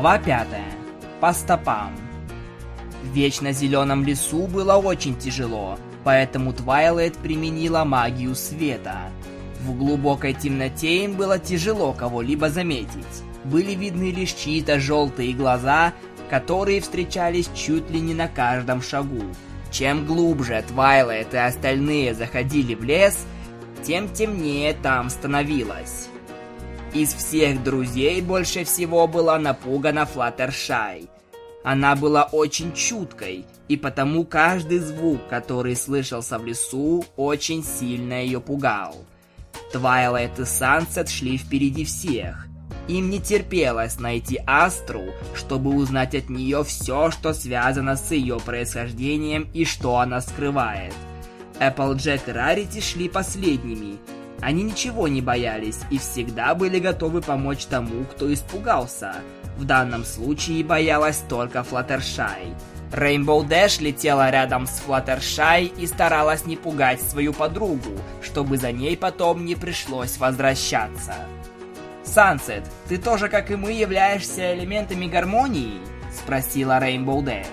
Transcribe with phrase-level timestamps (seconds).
[0.00, 0.48] Глава 5.
[1.20, 1.94] По стопам.
[3.02, 9.10] В вечно зеленом лесу было очень тяжело, поэтому Твайлайт применила магию света.
[9.60, 13.22] В глубокой темноте им было тяжело кого-либо заметить.
[13.44, 15.92] Были видны лишь чьи-то желтые глаза,
[16.30, 19.20] которые встречались чуть ли не на каждом шагу.
[19.70, 23.26] Чем глубже Твайлайт и остальные заходили в лес,
[23.82, 26.09] тем темнее там становилось.
[26.92, 31.08] Из всех друзей больше всего была напугана Флаттершай.
[31.62, 38.40] Она была очень чуткой, и потому каждый звук, который слышался в лесу, очень сильно ее
[38.40, 38.96] пугал.
[39.72, 42.48] Твайлайт и Сансет шли впереди всех.
[42.88, 49.48] Им не терпелось найти Астру, чтобы узнать от нее все, что связано с ее происхождением
[49.54, 50.94] и что она скрывает.
[51.60, 53.98] Эпплджек и Рарити шли последними,
[54.40, 59.16] они ничего не боялись и всегда были готовы помочь тому, кто испугался.
[59.56, 62.54] В данном случае боялась только Флаттершай.
[62.92, 68.96] Рейнбоу Дэш летела рядом с Флаттершай и старалась не пугать свою подругу, чтобы за ней
[68.96, 71.14] потом не пришлось возвращаться.
[72.02, 75.78] «Сансет, ты тоже, как и мы, являешься элементами гармонии?»–
[76.12, 77.46] спросила Рейнбоу Дэш.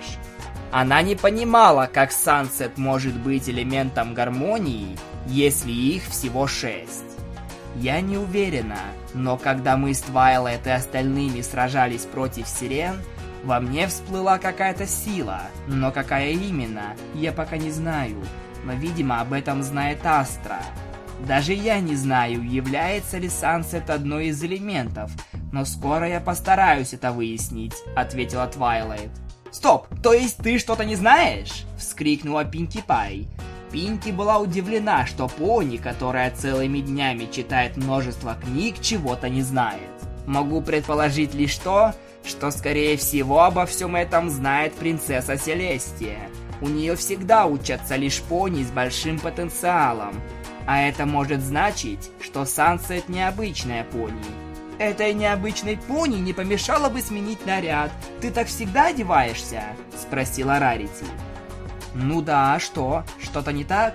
[0.72, 4.98] Она не понимала, как Сансет может быть элементом гармонии,
[5.28, 7.04] если их всего шесть.
[7.76, 8.80] Я не уверена,
[9.14, 12.96] но когда мы с Твайлайт и остальными сражались против сирен,
[13.44, 18.16] во мне всплыла какая-то сила, но какая именно, я пока не знаю,
[18.64, 20.60] но, видимо, об этом знает Астра.
[21.26, 25.10] Даже я не знаю, является ли Сансет одной из элементов,
[25.52, 29.10] но скоро я постараюсь это выяснить, ответила Твайлайт.
[29.50, 33.28] «Стоп, то есть ты что-то не знаешь?»— вскрикнула Пинки Пай.
[33.70, 39.80] Пинки была удивлена, что пони, которая целыми днями читает множество книг, чего-то не знает.
[40.26, 46.30] Могу предположить лишь то, что скорее всего обо всем этом знает принцесса Селестия.
[46.60, 50.14] У нее всегда учатся лишь пони с большим потенциалом,
[50.66, 54.48] а это может значить, что Сансет необычная пони.
[54.78, 57.90] Этой необычной пони не помешало бы сменить наряд.
[58.20, 59.62] Ты так всегда одеваешься?
[60.00, 61.04] Спросила Рарити.
[62.00, 63.02] Ну да, что?
[63.20, 63.94] Что-то не так?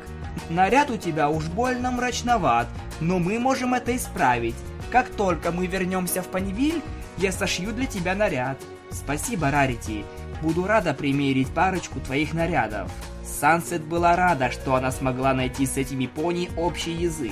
[0.50, 2.68] Наряд у тебя уж больно мрачноват,
[3.00, 4.56] но мы можем это исправить.
[4.92, 6.82] Как только мы вернемся в Панивиль,
[7.18, 8.62] я сошью для тебя наряд.
[8.92, 10.04] Спасибо, Рарити.
[10.42, 12.92] Буду рада примерить парочку твоих нарядов.
[13.24, 17.32] Сансет была рада, что она смогла найти с этими пони общий язык.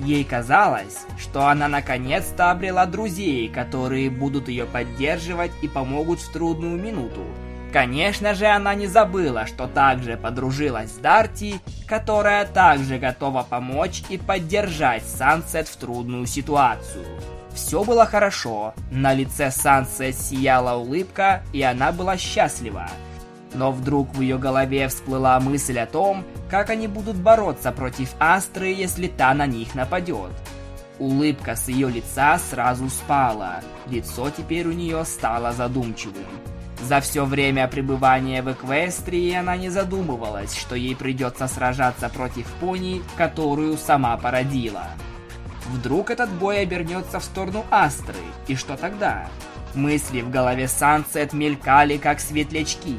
[0.00, 6.82] Ей казалось, что она наконец-то обрела друзей, которые будут ее поддерживать и помогут в трудную
[6.82, 7.24] минуту.
[7.72, 14.18] Конечно же, она не забыла, что также подружилась с Дарти, которая также готова помочь и
[14.18, 17.06] поддержать Сансет в трудную ситуацию.
[17.54, 22.88] Все было хорошо, на лице Сансет сияла улыбка, и она была счастлива.
[23.54, 28.68] Но вдруг в ее голове всплыла мысль о том, как они будут бороться против Астры,
[28.68, 30.30] если та на них нападет.
[30.98, 36.26] Улыбка с ее лица сразу спала, лицо теперь у нее стало задумчивым.
[36.82, 43.02] За все время пребывания в Эквестрии она не задумывалась, что ей придется сражаться против пони,
[43.16, 44.86] которую сама породила.
[45.68, 48.16] Вдруг этот бой обернется в сторону Астры,
[48.48, 49.28] и что тогда?
[49.74, 52.98] Мысли в голове Сансет мелькали, как светлячки.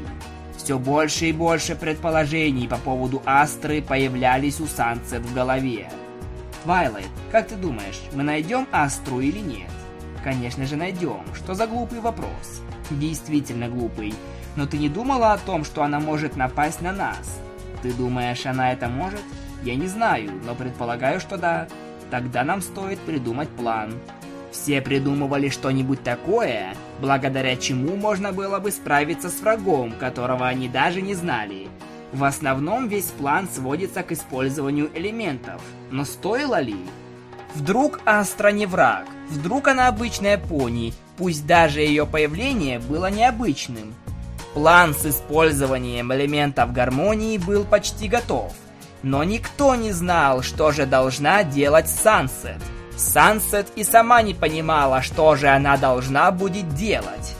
[0.56, 5.90] Все больше и больше предположений по поводу Астры появлялись у Сансет в голове.
[6.62, 9.70] Твайлайт, как ты думаешь, мы найдем Астру или нет?
[10.22, 11.22] Конечно же найдем.
[11.34, 12.62] Что за глупый вопрос?
[12.98, 14.14] Действительно глупый.
[14.56, 17.40] Но ты не думала о том, что она может напасть на нас?
[17.82, 19.22] Ты думаешь, она это может?
[19.62, 21.68] Я не знаю, но предполагаю, что да.
[22.10, 23.94] Тогда нам стоит придумать план.
[24.50, 31.00] Все придумывали что-нибудь такое, благодаря чему можно было бы справиться с врагом, которого они даже
[31.00, 31.68] не знали.
[32.12, 35.62] В основном весь план сводится к использованию элементов.
[35.90, 36.76] Но стоило ли?
[37.54, 43.94] Вдруг Астра не враг, вдруг она обычная пони, пусть даже ее появление было необычным.
[44.54, 48.52] План с использованием элементов гармонии был почти готов,
[49.02, 52.60] но никто не знал, что же должна делать Сансет.
[52.96, 57.34] Сансет и сама не понимала, что же она должна будет делать.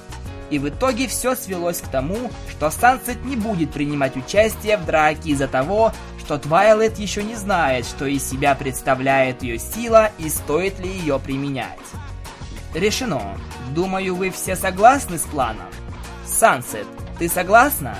[0.50, 5.30] И в итоге все свелось к тому, что Сансет не будет принимать участие в драке
[5.30, 10.78] из-за того, что Твайлет еще не знает, что из себя представляет ее сила и стоит
[10.78, 11.78] ли ее применять.
[12.74, 13.36] Решено.
[13.74, 15.68] Думаю, вы все согласны с планом?
[16.26, 16.86] Сансет,
[17.18, 17.96] ты согласна?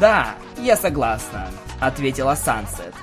[0.00, 1.48] Да, я согласна,
[1.80, 2.94] ответила Сансет.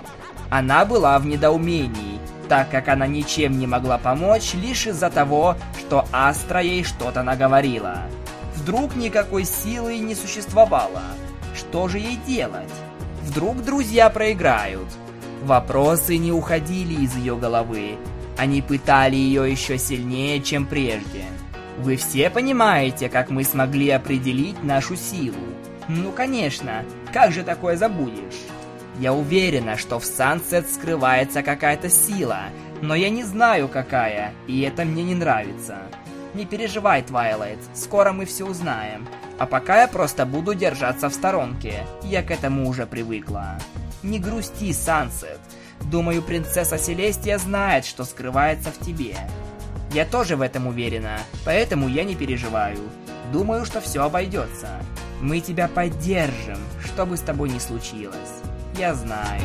[0.49, 6.05] Она была в недоумении, так как она ничем не могла помочь лишь из-за того, что
[6.11, 8.01] Астра ей что-то наговорила.
[8.55, 11.01] Вдруг никакой силы не существовало.
[11.55, 12.71] Что же ей делать?
[13.23, 14.87] Вдруг друзья проиграют?
[15.43, 17.97] Вопросы не уходили из ее головы.
[18.37, 21.25] Они пытали ее еще сильнее, чем прежде.
[21.77, 25.35] Вы все понимаете, как мы смогли определить нашу силу?
[25.87, 26.83] Ну, конечно,
[27.13, 28.41] как же такое забудешь?
[28.99, 32.43] Я уверена, что в Сансет скрывается какая-то сила,
[32.81, 35.79] но я не знаю какая, и это мне не нравится.
[36.33, 39.07] Не переживай, Твайлайт, скоро мы все узнаем.
[39.37, 43.57] А пока я просто буду держаться в сторонке, я к этому уже привыкла.
[44.03, 45.39] Не грусти, Сансет.
[45.91, 49.17] Думаю, принцесса Селестия знает, что скрывается в тебе.
[49.93, 52.79] Я тоже в этом уверена, поэтому я не переживаю.
[53.31, 54.67] Думаю, что все обойдется.
[55.21, 58.41] Мы тебя поддержим, что бы с тобой ни случилось.
[58.77, 59.41] Я знаю.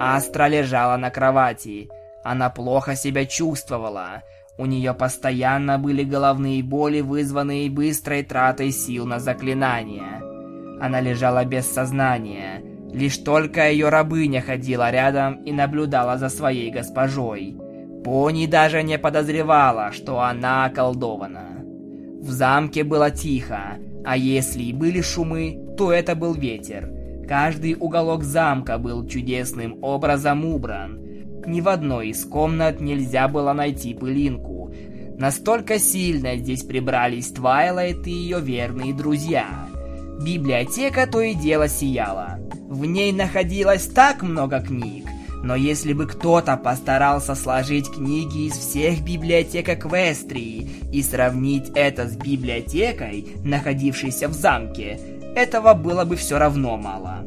[0.00, 1.88] Астра лежала на кровати.
[2.24, 4.22] Она плохо себя чувствовала.
[4.56, 10.22] У нее постоянно были головные боли, вызванные быстрой тратой сил на заклинания.
[10.80, 12.62] Она лежала без сознания.
[12.92, 17.56] Лишь только ее рабыня ходила рядом и наблюдала за своей госпожой.
[18.04, 21.62] Пони даже не подозревала, что она околдована.
[22.22, 26.90] В замке было тихо, а если и были шумы, то это был ветер.
[27.28, 31.03] Каждый уголок замка был чудесным образом убран.
[31.46, 34.72] Ни в одной из комнат нельзя было найти пылинку.
[35.18, 39.68] Настолько сильно здесь прибрались Твайлайт и ее верные друзья.
[40.20, 42.38] Библиотека то и дело сияла.
[42.68, 45.06] В ней находилось так много книг,
[45.42, 52.16] но если бы кто-то постарался сложить книги из всех библиотек Эквестрии и сравнить это с
[52.16, 54.98] библиотекой, находившейся в замке,
[55.36, 57.26] этого было бы все равно мало.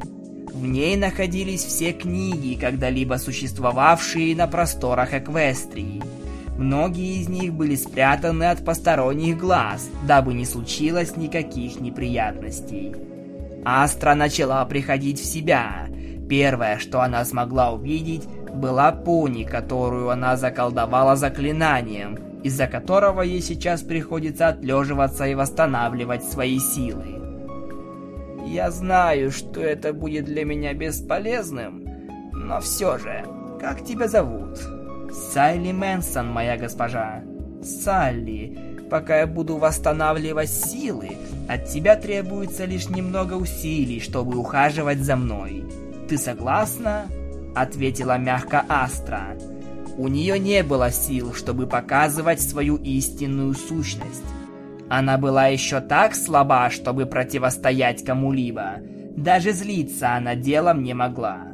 [0.58, 6.02] В ней находились все книги, когда-либо существовавшие на просторах Эквестрии.
[6.58, 12.96] Многие из них были спрятаны от посторонних глаз, дабы не случилось никаких неприятностей.
[13.64, 15.90] Астра начала приходить в себя.
[16.28, 23.84] Первое, что она смогла увидеть, была пони, которую она заколдовала заклинанием, из-за которого ей сейчас
[23.84, 27.17] приходится отлеживаться и восстанавливать свои силы.
[28.48, 31.86] Я знаю, что это будет для меня бесполезным,
[32.32, 33.26] но все же,
[33.60, 34.58] как тебя зовут?
[35.12, 37.24] Салли Мэнсон, моя госпожа.
[37.62, 38.58] Салли,
[38.90, 41.18] пока я буду восстанавливать силы,
[41.50, 45.66] от тебя требуется лишь немного усилий, чтобы ухаживать за мной.
[46.08, 47.08] Ты согласна?
[47.54, 49.38] Ответила мягко Астра.
[49.98, 54.24] У нее не было сил, чтобы показывать свою истинную сущность.
[54.90, 58.78] Она была еще так слаба, чтобы противостоять кому-либо.
[59.18, 61.48] Даже злиться она делом не могла.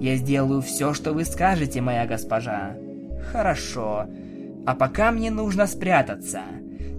[0.00, 2.74] «Я сделаю все, что вы скажете, моя госпожа».
[3.30, 4.06] «Хорошо.
[4.66, 6.40] А пока мне нужно спрятаться.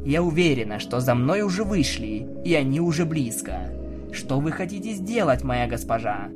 [0.06, 3.70] Я уверена, что за мной уже вышли, и они уже близко.
[4.14, 6.30] Что вы хотите сделать, моя госпожа?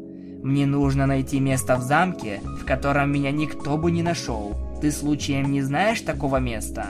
[0.43, 4.53] Мне нужно найти место в замке, в котором меня никто бы не нашел.
[4.81, 6.85] Ты случаем не знаешь такого места?»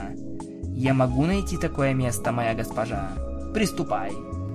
[0.78, 3.10] «Я могу найти такое место, моя госпожа?»
[3.52, 4.12] «Приступай».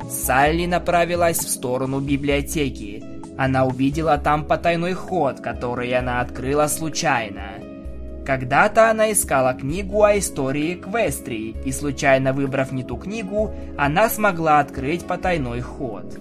[0.10, 3.04] Салли направилась в сторону библиотеки.
[3.38, 7.60] Она увидела там потайной ход, который она открыла случайно.
[8.26, 14.60] Когда-то она искала книгу о истории Квестрии, и случайно выбрав не ту книгу, она смогла
[14.60, 16.18] открыть потайной ход.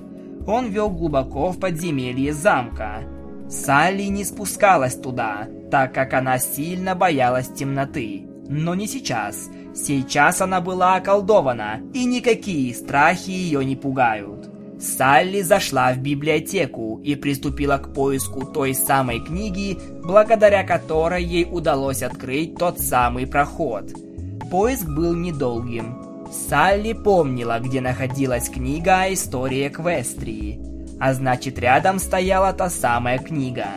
[0.49, 3.02] Он вел глубоко в подземелье замка.
[3.49, 8.26] Салли не спускалась туда, так как она сильно боялась темноты.
[8.49, 14.50] Но не сейчас– Сейчас она была околдована, и никакие страхи ее не пугают.
[14.81, 22.02] Салли зашла в библиотеку и приступила к поиску той самой книги, благодаря которой ей удалось
[22.02, 23.93] открыть тот самый проход.
[24.50, 25.97] Поиск был недолгим.
[26.33, 30.61] Салли помнила, где находилась книга о истории Эквестрии,
[30.99, 33.69] а значит рядом стояла та самая книга.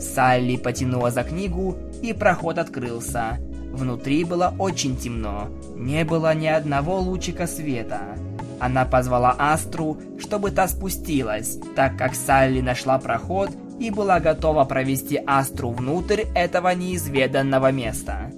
[0.00, 3.38] Салли потянула за книгу, и проход открылся.
[3.74, 8.16] Внутри было очень темно, не было ни одного лучика света.
[8.60, 13.50] Она позвала Астру, чтобы та спустилась, так как Салли нашла проход
[13.80, 18.30] и была готова провести Астру внутрь этого неизведанного места.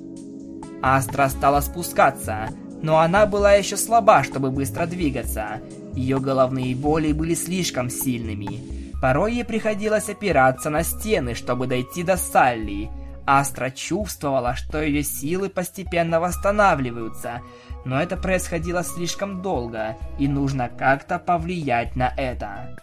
[0.81, 2.49] Астра стала спускаться,
[2.81, 5.61] но она была еще слаба, чтобы быстро двигаться.
[5.95, 8.61] Ее головные боли были слишком сильными.
[9.02, 12.88] Порой ей приходилось опираться на стены, чтобы дойти до Салли,
[13.26, 17.42] Астра чувствовала, что ее силы постепенно восстанавливаются,
[17.85, 22.76] но это происходило слишком долго, и нужно как-то повлиять на это.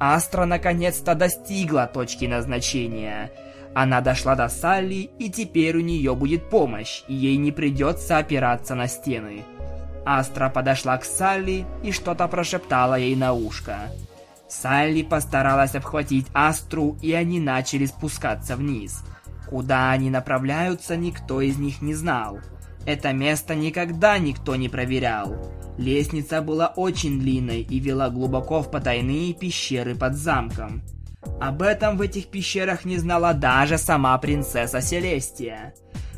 [0.00, 3.30] Астра наконец-то достигла точки назначения.
[3.74, 8.74] Она дошла до Салли, и теперь у нее будет помощь, и ей не придется опираться
[8.74, 9.44] на стены.
[10.04, 13.76] Астра подошла к Салли и что-то прошептала ей на ушко.
[14.48, 19.02] Салли постаралась обхватить Астру, и они начали спускаться вниз.
[19.52, 22.40] Куда они направляются, никто из них не знал.
[22.86, 25.36] Это место никогда никто не проверял.
[25.76, 30.80] Лестница была очень длинной и вела глубоко в потайные пещеры под замком.
[31.38, 35.74] Об этом в этих пещерах не знала даже сама принцесса Селестия.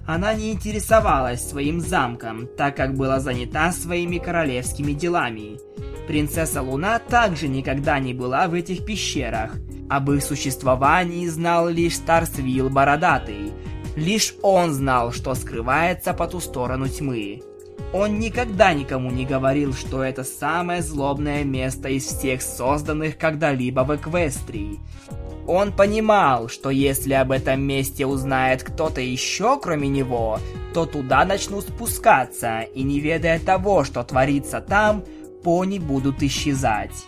[0.06, 5.58] Она не интересовалась своим замком, так как была занята своими королевскими делами.
[6.06, 9.56] Принцесса Луна также никогда не была в этих пещерах.
[9.88, 13.52] Об их существовании знал лишь Старсвилл Бородатый.
[13.96, 17.42] Лишь он знал, что скрывается по ту сторону тьмы.
[17.92, 23.94] Он никогда никому не говорил, что это самое злобное место из всех созданных когда-либо в
[23.94, 24.80] Эквестрии.
[25.46, 30.40] Он понимал, что если об этом месте узнает кто-то еще, кроме него,
[30.72, 35.04] то туда начнут спускаться, и не ведая того, что творится там,
[35.44, 37.06] пони будут исчезать.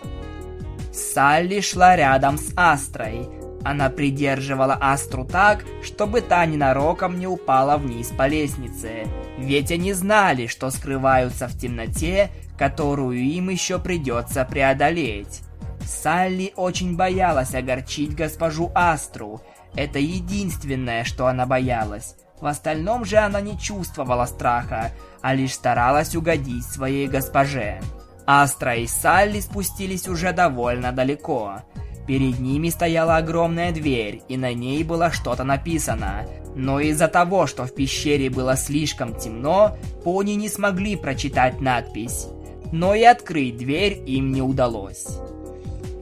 [0.97, 3.29] Салли шла рядом с Астрой.
[3.63, 9.07] Она придерживала Астру так, чтобы та ненароком не упала вниз по лестнице.
[9.37, 15.43] Ведь они знали, что скрываются в темноте, которую им еще придется преодолеть.
[15.85, 19.43] Салли очень боялась огорчить госпожу Астру.
[19.75, 22.17] Это единственное, что она боялась.
[22.41, 27.81] В остальном же она не чувствовала страха, а лишь старалась угодить своей госпоже.
[28.27, 31.63] Астра и Салли спустились уже довольно далеко.
[32.07, 36.27] Перед ними стояла огромная дверь, и на ней было что-то написано.
[36.55, 42.29] Но из-за того, что в пещере было слишком темно, пони не смогли прочитать надпись.
[42.73, 45.07] Но и открыть дверь им не удалось.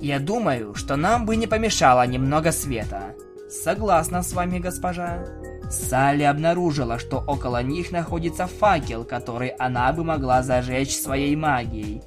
[0.01, 3.15] Я думаю, что нам бы не помешало немного света.
[3.51, 5.25] Согласна с вами, госпожа.
[5.71, 12.03] Салли обнаружила, что около них находится факел, который она бы могла зажечь своей магией.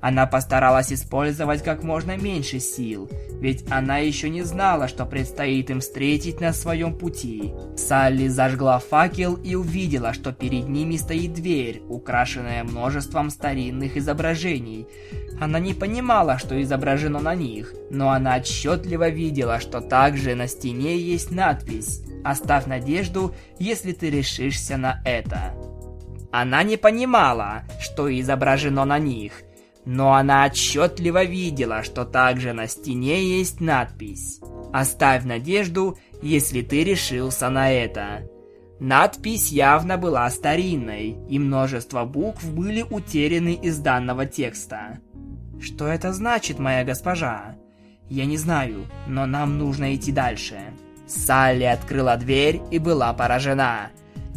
[0.00, 5.80] Она постаралась использовать как можно меньше сил, ведь она еще не знала, что предстоит им
[5.80, 7.52] встретить на своем пути.
[7.76, 14.86] Салли зажгла факел и увидела, что перед ними стоит дверь, украшенная множеством старинных изображений.
[15.38, 20.96] Она не понимала, что изображено на них, но она отчетливо видела, что также на стене
[20.96, 25.54] есть надпись «Оставь надежду, если ты решишься на это».
[26.32, 29.32] Она не понимала, что изображено на них–
[29.84, 34.40] но она отчетливо видела, что также на стене есть надпись
[34.72, 38.28] «Оставь надежду, если ты решился на это».
[38.78, 45.00] Надпись явно была старинной, и множество букв были утеряны из данного текста.
[45.60, 47.56] «Что это значит, моя госпожа?»
[48.08, 50.60] «Я не знаю, но нам нужно идти дальше».
[51.06, 53.90] Салли открыла дверь и была поражена.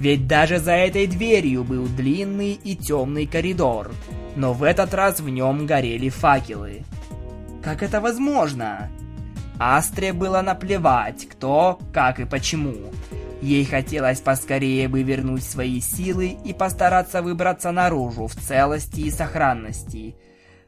[0.03, 3.89] Ведь даже за этой дверью был длинный и темный коридор,
[4.35, 6.83] но в этот раз в нем горели факелы.
[7.63, 8.91] Как это возможно?
[9.57, 12.75] Астре было наплевать, кто, как и почему.
[13.41, 20.17] Ей хотелось поскорее бы вернуть свои силы и постараться выбраться наружу в целости и сохранности.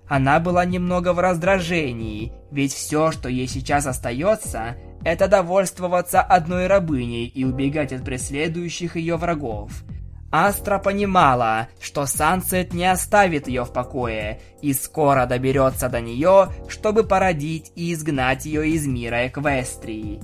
[0.08, 7.26] Она была немного в раздражении, ведь все, что ей сейчас остается, это довольствоваться одной рабыней
[7.26, 9.72] и убегать от преследующих ее врагов.
[10.32, 17.04] Астра понимала, что Сансет не оставит ее в покое и скоро доберется до нее, чтобы
[17.04, 20.22] породить и изгнать ее из мира Эквестрии.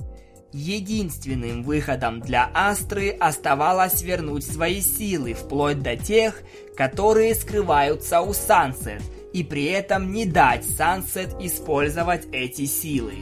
[0.52, 6.42] Единственным выходом для Астры оставалось вернуть свои силы вплоть до тех,
[6.76, 13.14] которые скрываются у Сансет, и при этом не дать Сансет использовать эти силы.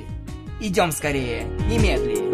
[0.61, 2.30] Идем скорее, немедленно.